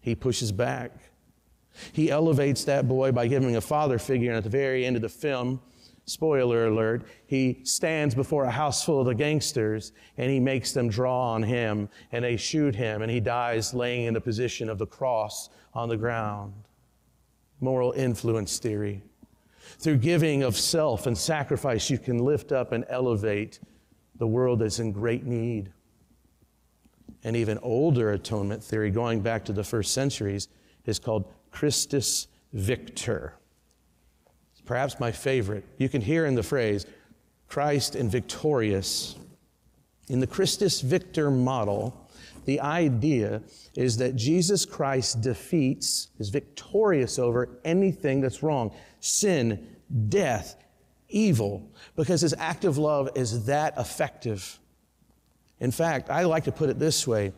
he 0.00 0.14
pushes 0.14 0.52
back. 0.52 0.92
He 1.92 2.10
elevates 2.10 2.64
that 2.64 2.88
boy 2.88 3.12
by 3.12 3.28
giving 3.28 3.56
a 3.56 3.60
father 3.60 3.98
figure, 3.98 4.30
and 4.30 4.38
at 4.38 4.44
the 4.44 4.50
very 4.50 4.84
end 4.84 4.96
of 4.96 5.02
the 5.02 5.08
film, 5.08 5.60
spoiler 6.06 6.66
alert, 6.66 7.06
he 7.26 7.60
stands 7.64 8.14
before 8.14 8.44
a 8.44 8.50
house 8.50 8.82
full 8.82 9.00
of 9.00 9.06
the 9.06 9.14
gangsters 9.14 9.92
and 10.16 10.30
he 10.30 10.40
makes 10.40 10.72
them 10.72 10.88
draw 10.88 11.32
on 11.34 11.42
him 11.42 11.88
and 12.12 12.24
they 12.24 12.36
shoot 12.36 12.74
him 12.74 13.02
and 13.02 13.10
he 13.10 13.20
dies 13.20 13.74
laying 13.74 14.06
in 14.06 14.14
the 14.14 14.20
position 14.20 14.68
of 14.70 14.78
the 14.78 14.86
cross 14.86 15.50
on 15.74 15.88
the 15.88 15.96
ground 15.96 16.54
moral 17.60 17.92
influence 17.92 18.58
theory. 18.58 19.02
Through 19.78 19.98
giving 19.98 20.42
of 20.42 20.56
self 20.56 21.06
and 21.06 21.16
sacrifice, 21.16 21.90
you 21.90 21.98
can 21.98 22.18
lift 22.18 22.52
up 22.52 22.72
and 22.72 22.84
elevate 22.88 23.60
the 24.16 24.26
world 24.26 24.60
that's 24.60 24.78
in 24.78 24.92
great 24.92 25.24
need. 25.24 25.72
An 27.24 27.36
even 27.36 27.58
older 27.58 28.12
atonement 28.12 28.62
theory, 28.62 28.90
going 28.90 29.20
back 29.20 29.44
to 29.46 29.52
the 29.52 29.64
first 29.64 29.92
centuries, 29.92 30.48
is 30.86 30.98
called 30.98 31.32
Christus 31.50 32.28
Victor. 32.52 33.34
It's 34.52 34.62
perhaps 34.62 34.98
my 34.98 35.12
favorite. 35.12 35.64
You 35.76 35.88
can 35.88 36.00
hear 36.00 36.26
in 36.26 36.34
the 36.34 36.42
phrase, 36.42 36.86
Christ 37.48 37.94
and 37.94 38.10
victorious. 38.10 39.16
In 40.08 40.20
the 40.20 40.26
Christus 40.26 40.80
Victor 40.80 41.30
model, 41.30 42.07
the 42.48 42.60
idea 42.60 43.42
is 43.76 43.98
that 43.98 44.16
Jesus 44.16 44.64
Christ 44.64 45.20
defeats, 45.20 46.08
is 46.18 46.30
victorious 46.30 47.18
over 47.18 47.60
anything 47.62 48.22
that's 48.22 48.42
wrong 48.42 48.74
sin, 49.00 49.76
death, 50.08 50.56
evil, 51.10 51.70
because 51.94 52.22
his 52.22 52.34
act 52.38 52.64
of 52.64 52.78
love 52.78 53.10
is 53.14 53.44
that 53.44 53.74
effective. 53.76 54.58
In 55.60 55.70
fact, 55.70 56.08
I 56.08 56.24
like 56.24 56.44
to 56.44 56.52
put 56.52 56.70
it 56.70 56.78
this 56.78 57.06
way 57.06 57.34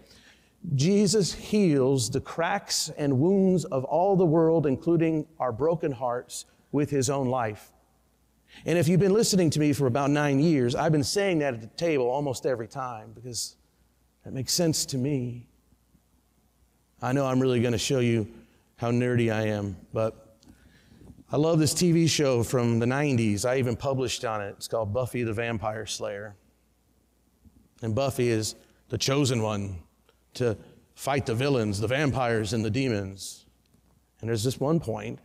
Jesus 0.77 1.35
heals 1.35 2.09
the 2.09 2.21
cracks 2.21 2.89
and 2.97 3.19
wounds 3.19 3.65
of 3.65 3.83
all 3.83 4.15
the 4.15 4.25
world, 4.25 4.65
including 4.65 5.27
our 5.41 5.51
broken 5.51 5.91
hearts, 5.91 6.45
with 6.71 6.89
his 6.89 7.11
own 7.11 7.27
life. 7.27 7.73
And 8.65 8.79
if 8.79 8.87
you've 8.87 9.01
been 9.01 9.13
listening 9.13 9.51
to 9.51 9.59
me 9.59 9.73
for 9.73 9.89
about 9.89 10.11
nine 10.11 10.39
years, 10.39 10.77
I've 10.77 10.93
been 10.93 11.03
saying 11.03 11.41
that 11.41 11.55
at 11.55 11.61
the 11.63 11.67
table 11.67 12.09
almost 12.09 12.47
every 12.47 12.69
time 12.69 13.11
because 13.13 13.57
that 14.25 14.33
makes 14.33 14.53
sense 14.53 14.85
to 14.87 14.99
me. 14.99 15.47
I 17.01 17.13
know 17.13 17.27
I'm 17.27 17.41
really 17.41 17.61
going 17.61 17.73
to 17.73 17.79
show 17.79 18.01
you 18.01 18.29
how 18.77 18.91
nerdy 18.91 19.33
I 19.33 19.49
am, 19.49 19.77
but 19.93 20.37
I 21.33 21.37
love 21.37 21.59
this 21.59 21.73
TV 21.73 22.09
show 22.09 22.43
from 22.43 22.79
the 22.79 22.87
90s. 22.87 23.49
I 23.49 23.59
even 23.59 23.77
published 23.77 24.25
on 24.25 24.43
it. 24.43 24.55
It's 24.59 24.69
called 24.69 24.93
Buffy 24.93 25.23
the 25.23 25.33
Vampire 25.33 25.87
Slayer. 25.87 26.37
And 27.83 27.95
Buffy 27.95 28.29
is 28.29 28.57
the 28.89 28.99
chosen 28.99 29.43
one 29.43 29.77
to 30.35 30.59
fight 30.95 31.25
the 31.25 31.35
villains, 31.35 31.81
the 31.81 31.87
vampires, 31.87 32.53
and 32.53 32.63
the 32.63 32.71
demons. 32.71 33.47
And 34.21 34.29
there's 34.29 34.45
this 34.45 34.61
one 34.61 34.81
point 34.81 35.19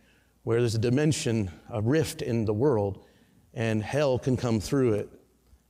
where 0.44 0.60
there's 0.60 0.74
a 0.74 0.78
dimension, 0.78 1.50
a 1.70 1.82
rift 1.82 2.22
in 2.22 2.46
the 2.46 2.54
world, 2.54 3.04
and 3.52 3.82
hell 3.82 4.18
can 4.18 4.38
come 4.38 4.58
through 4.58 4.94
it. 4.94 5.10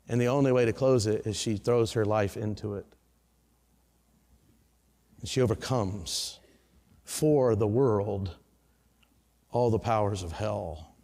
And 0.08 0.20
the 0.20 0.28
only 0.28 0.52
way 0.52 0.64
to 0.64 0.72
close 0.72 1.08
it 1.08 1.26
is 1.26 1.34
she 1.36 1.56
throws 1.56 1.92
her 1.92 2.04
life 2.04 2.36
into 2.36 2.74
it 2.74 2.86
and 5.20 5.28
she 5.28 5.40
overcomes 5.40 6.40
for 7.04 7.54
the 7.54 7.66
world 7.66 8.36
all 9.50 9.70
the 9.70 9.78
powers 9.78 10.22
of 10.22 10.32
hell. 10.32 10.94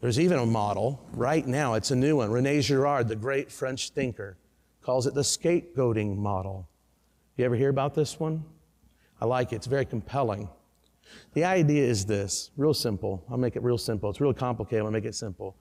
There's 0.00 0.18
even 0.18 0.38
a 0.38 0.46
model 0.46 1.06
right 1.12 1.46
now, 1.46 1.74
it's 1.74 1.92
a 1.92 1.96
new 1.96 2.16
one. 2.16 2.30
Rene 2.30 2.60
Girard, 2.60 3.08
the 3.08 3.16
great 3.16 3.52
French 3.52 3.90
thinker, 3.90 4.36
calls 4.82 5.06
it 5.06 5.14
the 5.14 5.20
scapegoating 5.20 6.16
model. 6.16 6.68
You 7.36 7.44
ever 7.44 7.54
hear 7.54 7.70
about 7.70 7.94
this 7.94 8.18
one? 8.18 8.44
I 9.20 9.26
like 9.26 9.52
it, 9.52 9.56
it's 9.56 9.66
very 9.66 9.84
compelling. 9.84 10.48
The 11.34 11.44
idea 11.44 11.84
is 11.84 12.04
this 12.04 12.50
real 12.56 12.74
simple. 12.74 13.24
I'll 13.30 13.38
make 13.38 13.56
it 13.56 13.62
real 13.62 13.78
simple. 13.78 14.10
It's 14.10 14.20
real 14.20 14.34
complicated. 14.34 14.84
I'll 14.84 14.90
make 14.90 15.04
it 15.04 15.14
simple. 15.14 15.56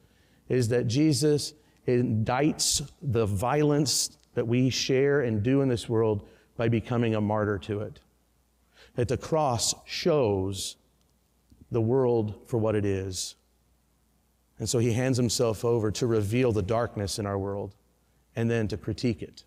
Is 0.49 0.67
that 0.69 0.87
Jesus 0.87 1.53
indicts 1.87 2.89
the 3.01 3.25
violence 3.25 4.17
that 4.33 4.47
we 4.47 4.69
share 4.69 5.21
and 5.21 5.43
do 5.43 5.61
in 5.61 5.69
this 5.69 5.89
world 5.89 6.27
by 6.57 6.69
becoming 6.69 7.15
a 7.15 7.21
martyr 7.21 7.57
to 7.57 7.81
it. 7.81 7.99
That 8.95 9.07
the 9.07 9.17
cross 9.17 9.73
shows 9.85 10.75
the 11.71 11.81
world 11.81 12.35
for 12.47 12.57
what 12.57 12.75
it 12.75 12.85
is. 12.85 13.35
And 14.59 14.69
so 14.69 14.79
he 14.79 14.93
hands 14.93 15.17
himself 15.17 15.65
over 15.65 15.91
to 15.91 16.05
reveal 16.05 16.51
the 16.51 16.61
darkness 16.61 17.17
in 17.17 17.25
our 17.25 17.37
world 17.37 17.75
and 18.35 18.49
then 18.49 18.67
to 18.67 18.77
critique 18.77 19.21
it. 19.21 19.43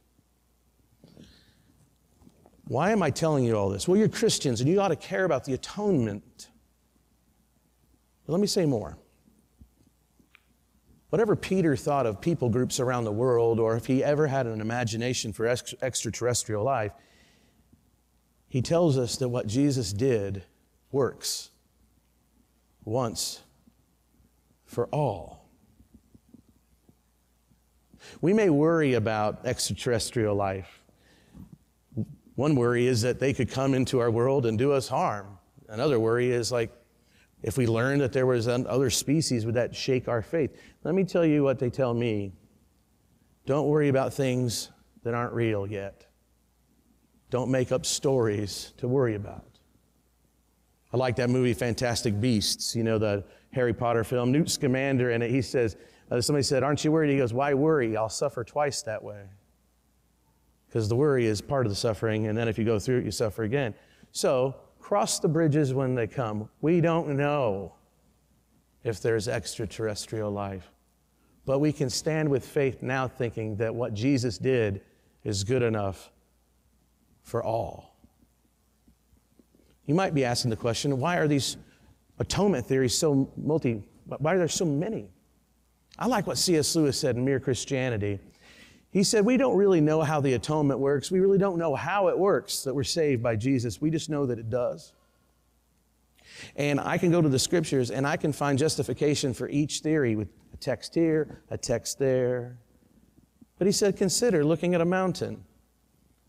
Why 2.67 2.91
am 2.91 3.03
I 3.03 3.11
telling 3.11 3.45
you 3.45 3.57
all 3.57 3.69
this? 3.69 3.87
Well, 3.87 3.99
you're 3.99 4.09
Christians 4.09 4.61
and 4.61 4.69
you 4.69 4.81
ought 4.81 4.88
to 4.88 4.97
care 4.97 5.25
about 5.25 5.45
the 5.45 5.53
atonement. 5.53 6.49
But 8.26 8.33
let 8.33 8.41
me 8.41 8.47
say 8.47 8.64
more. 8.64 8.97
Whatever 11.14 11.37
Peter 11.37 11.76
thought 11.76 12.06
of 12.06 12.21
people 12.21 12.49
groups 12.49 12.80
around 12.80 13.04
the 13.04 13.12
world, 13.12 13.61
or 13.61 13.76
if 13.76 13.87
he 13.87 14.02
ever 14.02 14.26
had 14.26 14.49
an 14.49 14.61
imagination 14.61 15.33
for 15.33 15.47
ex- 15.47 15.73
extraterrestrial 15.80 16.64
life, 16.64 16.90
he 18.49 18.61
tells 18.61 18.99
us 18.99 19.16
that 19.18 19.28
what 19.28 19.47
Jesus 19.47 19.92
did 19.92 20.42
works 20.90 21.50
once 22.85 23.42
for 24.64 24.87
all. 24.87 25.49
We 28.21 28.33
may 28.33 28.50
worry 28.50 28.94
about 28.94 29.47
extraterrestrial 29.47 30.35
life. 30.35 30.83
One 32.35 32.56
worry 32.56 32.88
is 32.88 33.02
that 33.02 33.21
they 33.21 33.33
could 33.33 33.52
come 33.52 33.73
into 33.75 34.00
our 34.00 34.11
world 34.11 34.47
and 34.47 34.59
do 34.59 34.73
us 34.73 34.88
harm. 34.88 35.38
Another 35.68 36.00
worry 36.00 36.33
is 36.33 36.50
like, 36.50 36.73
if 37.45 37.59
we 37.59 37.67
learned 37.67 38.01
that 38.01 38.15
there 38.15 38.25
was 38.25 38.49
other 38.49 38.89
species, 38.89 39.45
would 39.45 39.55
that 39.55 39.77
shake 39.77 40.09
our 40.09 40.23
faith? 40.23 40.59
Let 40.83 40.95
me 40.95 41.05
tell 41.05 41.27
you 41.27 41.45
what 41.45 41.59
they 41.59 41.69
tell 41.69 41.93
me. 41.93 42.33
Don't 43.45 43.69
worry 43.69 43.91
about 43.91 44.15
things 44.15 44.71
that 45.03 45.13
aren't 45.13 45.35
real 45.35 45.67
yet. 45.67 46.07
Don't 47.29 47.51
make 47.51 47.71
up 47.71 47.85
stories 47.85 48.73
to 48.79 48.89
worry 48.89 49.15
about. 49.15 49.45
I 50.91 50.97
like 50.97 51.17
that 51.17 51.29
movie, 51.29 51.53
Fantastic 51.53 52.19
Beasts, 52.19 52.75
you 52.75 52.83
know, 52.83 52.97
the 52.97 53.23
Harry 53.53 53.75
Potter 53.75 54.05
film. 54.05 54.33
Newt 54.33 54.49
Scamander 54.49 55.11
in 55.11 55.21
it, 55.21 55.31
he 55.31 55.43
says, 55.43 55.77
uh, 56.11 56.23
somebody 56.23 56.45
said, 56.45 56.63
Aren't 56.63 56.83
you 56.83 56.93
worried? 56.93 57.11
He 57.11 57.19
goes, 57.19 57.35
Why 57.35 57.53
worry? 57.53 57.95
I'll 57.95 58.09
suffer 58.09 58.43
twice 58.43 58.81
that 58.83 59.05
way. 59.05 59.23
Because 60.67 60.89
the 60.89 60.97
worry 60.97 61.27
is 61.27 61.43
part 61.43 61.67
of 61.67 61.71
the 61.71 61.77
suffering, 61.77 62.27
and 62.29 62.39
then 62.39 62.49
if 62.49 62.57
you 62.57 62.65
go 62.65 62.79
through 62.79 63.01
it, 63.01 63.05
you 63.05 63.11
suffer 63.11 63.43
again. 63.43 63.75
So, 64.13 64.55
cross 64.85 65.19
the 65.19 65.26
bridges 65.26 65.73
when 65.73 65.95
they 65.95 66.07
come. 66.07 66.47
We 66.61 66.83
don't 66.83 67.17
know 67.17 67.73
if 68.83 69.00
there's 69.00 69.29
extraterrestrial 69.29 70.31
life. 70.31 70.71
But 71.47 71.61
we 71.61 71.73
can 71.73 71.88
stand 71.88 72.29
with 72.29 72.45
faith 72.47 72.83
now 72.83 73.09
thinking 73.09 73.57
that 73.57 73.75
what 73.75 73.95
Jesus 73.95 74.37
did 74.37 74.83
is 75.25 75.43
good 75.43 75.62
enough 75.62 76.11
for 77.23 77.43
all. 77.43 77.97
You 79.87 79.95
might 79.95 80.12
be 80.12 80.23
asking 80.23 80.50
the 80.50 80.57
question 80.57 81.00
why 81.00 81.17
are 81.17 81.26
these 81.26 81.57
atonement 82.19 82.67
theories 82.67 82.97
so 82.97 83.33
multi, 83.38 83.83
why 84.05 84.35
are 84.35 84.38
there 84.38 84.49
so 84.49 84.67
many? 84.67 85.09
I 85.99 86.09
like 86.09 86.26
what 86.26 86.37
C.S. 86.37 86.76
Lewis 86.76 87.00
said 87.00 87.17
in 87.17 87.25
Mere 87.25 87.41
Christianity. 87.41 88.19
He 88.95 89.03
said, 89.03 89.25
We 89.25 89.37
don't 89.37 89.57
really 89.57 89.81
know 89.81 90.03
how 90.03 90.21
the 90.21 90.35
atonement 90.35 90.79
works. 90.79 91.11
We 91.11 91.19
really 91.19 91.37
don't 91.37 91.59
know 91.59 91.75
how 91.75 92.07
it 92.09 92.17
works 92.17 92.63
that 92.63 92.73
we're 92.73 92.85
saved 92.85 93.25
by 93.25 93.35
Jesus. 93.35 93.81
We 93.81 93.91
just 93.91 94.09
know 94.09 94.25
that 94.25 94.39
it 94.39 94.49
does. 94.49 94.93
And 96.55 96.79
I 96.79 96.97
can 96.97 97.11
go 97.11 97.21
to 97.21 97.29
the 97.29 97.39
scriptures 97.39 97.91
and 97.91 98.07
I 98.07 98.17
can 98.17 98.33
find 98.33 98.57
justification 98.57 99.35
for 99.35 99.49
each 99.49 99.81
theory 99.81 100.15
with 100.15 100.29
a 100.53 100.57
text 100.59 100.95
here, 100.95 101.43
a 101.51 101.59
text 101.59 101.99
there. 101.99 102.57
But 103.59 103.67
he 103.67 103.73
said, 103.73 103.97
Consider 103.97 104.45
looking 104.45 104.77
at 104.77 104.81
a 104.81 104.85
mountain. 104.85 105.43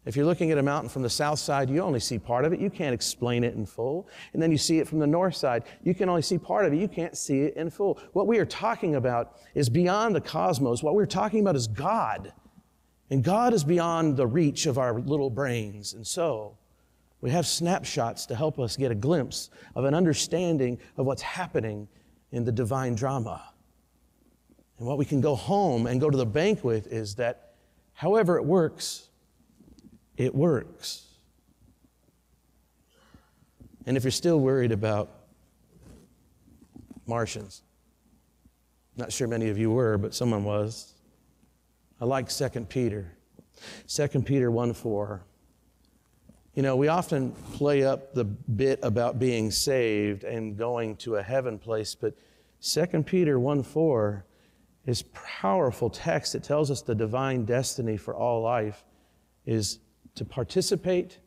If 0.06 0.16
you're 0.16 0.26
looking 0.26 0.50
at 0.50 0.58
a 0.58 0.64
mountain 0.64 0.90
from 0.90 1.04
the 1.04 1.10
south 1.10 1.38
side, 1.38 1.70
you 1.70 1.82
only 1.82 2.00
see 2.00 2.18
part 2.18 2.46
of 2.46 2.54
it. 2.54 2.60
You 2.60 2.72
can't 2.72 2.96
explain 2.96 3.44
it 3.44 3.54
in 3.54 3.68
full. 3.68 4.08
And 4.34 4.42
then 4.42 4.52
you 4.52 4.58
see 4.58 4.80
it 4.80 4.88
from 4.88 4.98
the 4.98 5.08
north 5.08 5.36
side. 5.36 5.66
You 5.84 5.94
can 5.94 6.10
only 6.10 6.24
see 6.24 6.40
part 6.40 6.66
of 6.66 6.74
it. 6.74 6.78
You 6.78 6.88
can't 6.88 7.16
see 7.16 7.42
it 7.42 7.56
in 7.58 7.70
full. 7.70 8.00
What 8.14 8.26
we 8.26 8.40
are 8.40 8.46
talking 8.46 8.96
about 8.96 9.38
is 9.54 9.70
beyond 9.70 10.16
the 10.16 10.22
cosmos. 10.22 10.82
What 10.82 10.96
we're 10.96 11.06
talking 11.06 11.42
about 11.42 11.56
is 11.56 11.68
God. 11.68 12.34
And 13.10 13.24
God 13.24 13.54
is 13.54 13.64
beyond 13.64 14.18
the 14.18 14.28
reach 14.28 14.66
of 14.66 14.78
our 14.78 15.00
little 15.00 15.30
brains. 15.30 15.94
And 15.94 16.06
so, 16.06 16.58
we 17.22 17.32
have 17.32 17.48
snapshots 17.48 18.26
to 18.28 18.36
help 18.36 18.60
us 18.60 18.78
get 18.78 18.92
a 18.92 18.96
glimpse 18.96 19.50
of 19.76 19.86
an 19.86 19.94
understanding 19.94 20.80
of 20.98 21.06
what's 21.06 21.22
happening 21.22 21.88
in 22.32 22.44
the 22.44 22.52
divine 22.52 22.96
drama. 22.96 23.44
And 24.78 24.88
what 24.88 24.98
we 24.98 25.06
can 25.06 25.22
go 25.22 25.36
home 25.36 25.88
and 25.88 26.02
go 26.02 26.10
to 26.10 26.18
the 26.18 26.26
bank 26.26 26.64
with 26.64 26.88
is 26.88 27.16
that 27.16 27.54
however 27.94 28.38
it 28.38 28.46
works, 28.46 29.10
it 30.18 30.36
works. 30.36 31.06
And 33.86 33.96
if 33.96 34.04
you're 34.04 34.12
still 34.12 34.40
worried 34.40 34.72
about 34.72 35.10
Martians, 37.06 37.62
not 38.98 39.12
sure 39.12 39.28
many 39.28 39.50
of 39.50 39.58
you 39.58 39.72
were, 39.72 39.98
but 39.98 40.14
someone 40.16 40.44
was. 40.44 40.95
I 42.00 42.06
like 42.06 42.30
2 42.30 42.50
Peter. 42.68 43.12
2 43.88 44.08
Peter 44.22 44.52
1 44.52 44.74
4. 44.74 45.24
You 46.56 46.64
know, 46.64 46.76
we 46.76 46.88
often 46.88 47.32
play 47.54 47.84
up 47.84 48.14
the 48.14 48.24
bit 48.24 48.80
about 48.82 49.20
being 49.20 49.52
saved 49.52 50.24
and 50.24 50.58
going 50.58 50.96
to 50.98 51.18
a 51.18 51.24
heaven 51.24 51.60
place, 51.60 51.96
but 51.96 52.14
2 52.62 53.04
Peter 53.04 53.40
1 53.40 53.64
4 53.64 54.26
is 54.86 55.04
powerful 55.14 55.90
text. 55.90 56.36
It 56.36 56.44
tells 56.44 56.70
us 56.70 56.82
the 56.82 56.96
divine 56.96 57.46
destiny 57.46 57.98
for 57.98 58.16
all 58.16 58.42
life 58.42 58.84
is 59.46 59.80
to 60.16 60.26
participate 60.26 61.20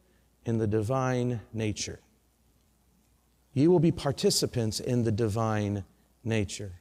in 0.45 0.59
the 0.59 0.67
divine 0.67 1.41
nature. 1.53 2.01
You 3.53 3.71
will 3.71 3.81
be 3.81 3.93
participants 3.93 4.81
in 4.81 5.05
the 5.05 5.13
divine 5.13 5.85
nature. 6.25 6.81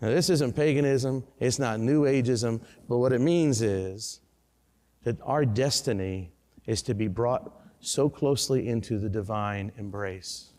Now, 0.00 0.08
this 0.08 0.30
isn't 0.30 0.54
paganism, 0.54 1.24
it's 1.40 1.58
not 1.58 1.80
New 1.80 2.04
Ageism, 2.04 2.60
but 2.88 2.98
what 2.98 3.12
it 3.12 3.20
means 3.20 3.62
is 3.62 4.20
that 5.02 5.16
our 5.22 5.44
destiny 5.44 6.32
is 6.66 6.82
to 6.82 6.94
be 6.94 7.08
brought 7.08 7.52
so 7.80 8.08
closely 8.08 8.68
into 8.68 8.98
the 8.98 9.08
divine 9.08 9.72
embrace. 9.76 10.52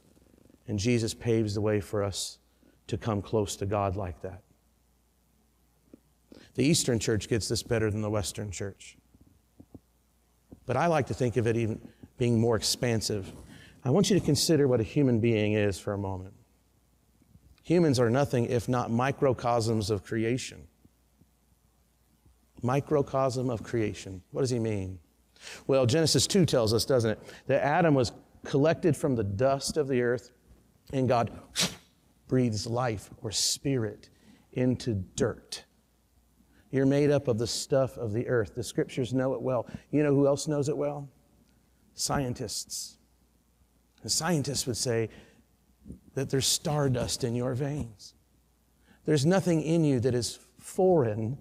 And 0.67 0.77
Jesus 0.77 1.13
paves 1.13 1.53
the 1.53 1.62
way 1.62 1.79
for 1.79 2.03
us 2.03 2.39
to 2.88 2.98
come 2.98 3.22
close 3.22 3.55
to 3.58 3.65
God 3.65 3.96
like 3.96 4.22
that. 4.24 4.41
The 6.55 6.65
Eastern 6.65 7.00
Church 7.00 7.29
gets 7.29 7.48
this 7.48 7.63
better 7.63 7.89
than 7.89 8.01
the 8.01 8.10
Western 8.10 8.51
Church. 8.51 8.98
But 10.65 10.75
I 10.75 10.88
like 10.88 11.08
to 11.08 11.13
think 11.13 11.38
of 11.38 11.48
it 11.48 11.55
even 11.55 11.79
being 12.17 12.39
more 12.39 12.55
expansive. 12.55 13.31
I 13.84 13.91
want 13.91 14.10
you 14.10 14.19
to 14.19 14.25
consider 14.25 14.67
what 14.67 14.79
a 14.79 14.84
human 14.84 15.19
being 15.19 15.53
is 15.53 15.79
for 15.79 15.93
a 15.93 15.98
moment. 15.98 16.34
Humans 17.69 17.99
are 17.99 18.09
nothing 18.09 18.45
if 18.45 18.67
not 18.67 18.89
microcosms 18.89 19.91
of 19.91 20.03
creation. 20.03 20.67
Microcosm 22.63 23.51
of 23.51 23.61
creation. 23.61 24.23
What 24.31 24.41
does 24.41 24.49
he 24.49 24.57
mean? 24.57 24.97
Well, 25.67 25.85
Genesis 25.85 26.25
2 26.25 26.47
tells 26.47 26.73
us, 26.73 26.83
doesn't 26.83 27.11
it, 27.11 27.19
that 27.45 27.63
Adam 27.63 27.93
was 27.93 28.11
collected 28.43 28.97
from 28.97 29.15
the 29.15 29.23
dust 29.23 29.77
of 29.77 29.88
the 29.88 30.01
earth, 30.01 30.31
and 30.93 31.07
God 31.07 31.29
breathes 32.27 32.65
life 32.65 33.11
or 33.21 33.31
spirit 33.31 34.09
into 34.53 34.95
dirt. 35.15 35.63
You're 36.71 36.88
made 36.88 37.11
up 37.11 37.27
of 37.27 37.38
the 37.38 37.45
stuff 37.45 37.99
of 37.99 38.13
the 38.13 38.27
earth. 38.29 38.55
The 38.55 38.63
scriptures 38.63 39.13
know 39.13 39.35
it 39.35 39.43
well. 39.43 39.67
You 39.91 40.01
know 40.01 40.15
who 40.15 40.25
else 40.25 40.47
knows 40.47 40.69
it 40.69 40.77
well? 40.77 41.07
Scientists. 41.93 42.97
The 44.01 44.09
scientists 44.09 44.65
would 44.65 44.77
say 44.77 45.09
that 46.13 46.29
there's 46.29 46.48
stardust 46.48 47.24
in 47.24 47.36
your 47.36 47.53
veins. 47.53 48.13
There's 49.05 49.25
nothing 49.25 49.62
in 49.62 49.84
you 49.84 50.00
that 50.01 50.13
is 50.13 50.39
foreign 50.58 51.38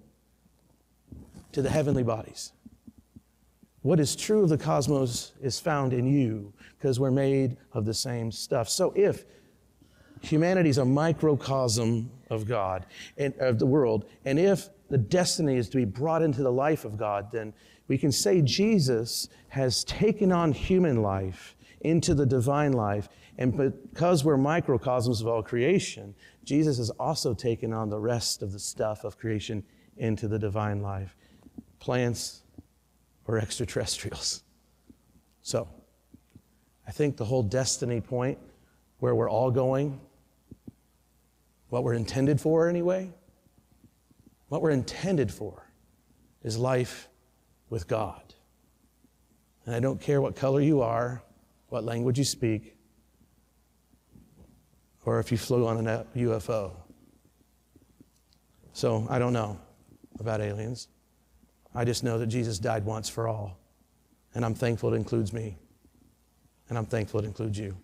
to 1.51 1.61
the 1.61 1.69
heavenly 1.69 2.03
bodies. 2.03 2.53
What 3.81 3.99
is 3.99 4.15
true 4.15 4.43
of 4.43 4.49
the 4.49 4.57
cosmos 4.57 5.33
is 5.41 5.59
found 5.59 5.93
in 5.93 6.05
you 6.05 6.53
because 6.77 6.99
we're 6.99 7.11
made 7.11 7.57
of 7.73 7.85
the 7.85 7.93
same 7.93 8.31
stuff. 8.31 8.69
So 8.69 8.91
if 8.95 9.25
humanity 10.21 10.69
is 10.69 10.77
a 10.77 10.85
microcosm 10.85 12.11
of 12.29 12.47
God 12.47 12.85
and 13.17 13.33
of 13.39 13.57
the 13.57 13.65
world, 13.65 14.05
and 14.25 14.37
if 14.37 14.69
the 14.89 14.97
destiny 14.97 15.55
is 15.55 15.69
to 15.69 15.77
be 15.77 15.85
brought 15.85 16.21
into 16.21 16.43
the 16.43 16.51
life 16.51 16.83
of 16.83 16.97
God, 16.97 17.31
then 17.31 17.53
we 17.87 17.97
can 17.97 18.11
say 18.11 18.41
Jesus 18.41 19.29
has 19.49 19.83
taken 19.85 20.31
on 20.31 20.51
human 20.51 21.01
life 21.01 21.55
into 21.81 22.13
the 22.13 22.25
divine 22.25 22.73
life. 22.73 23.07
And 23.39 23.55
because 23.55 24.25
we're 24.25 24.35
microcosms 24.35 25.21
of 25.21 25.27
all 25.27 25.41
creation, 25.41 26.13
Jesus 26.43 26.77
has 26.77 26.89
also 26.89 27.33
taken 27.33 27.71
on 27.71 27.89
the 27.89 27.97
rest 27.97 28.43
of 28.43 28.51
the 28.51 28.59
stuff 28.59 29.05
of 29.05 29.17
creation 29.17 29.63
into 29.95 30.27
the 30.27 30.37
divine 30.37 30.81
life 30.81 31.15
plants 31.79 32.41
or 33.25 33.39
extraterrestrials. 33.39 34.43
So, 35.41 35.69
I 36.85 36.91
think 36.91 37.15
the 37.15 37.23
whole 37.23 37.41
destiny 37.41 38.01
point 38.01 38.37
where 38.99 39.15
we're 39.15 39.29
all 39.29 39.51
going, 39.51 40.01
what 41.69 41.85
we're 41.85 41.93
intended 41.93 42.41
for 42.41 42.67
anyway, 42.67 43.09
what 44.49 44.61
we're 44.61 44.71
intended 44.71 45.31
for 45.31 45.71
is 46.43 46.57
life 46.57 47.07
with 47.69 47.87
God. 47.87 48.33
And 49.65 49.73
I 49.73 49.79
don't 49.79 50.01
care 50.01 50.19
what 50.19 50.35
color 50.35 50.59
you 50.59 50.81
are, 50.81 51.23
what 51.69 51.85
language 51.85 52.17
you 52.17 52.25
speak, 52.25 52.75
or 55.09 55.19
if 55.19 55.31
you 55.31 55.37
flew 55.39 55.65
on 55.65 55.87
a 55.87 56.05
UFO. 56.15 56.71
So 58.73 59.07
I 59.09 59.17
don't 59.17 59.33
know 59.33 59.59
about 60.19 60.39
aliens. 60.39 60.87
I 61.73 61.83
just 61.83 62.03
know 62.03 62.19
that 62.19 62.27
Jesus 62.27 62.59
died 62.59 62.85
once 62.85 63.09
for 63.09 63.27
all. 63.27 63.57
And 64.35 64.45
I'm 64.45 64.53
thankful 64.53 64.93
it 64.93 64.97
includes 64.97 65.33
me. 65.33 65.57
And 66.69 66.77
I'm 66.77 66.85
thankful 66.85 67.21
it 67.21 67.25
includes 67.25 67.57
you. 67.57 67.75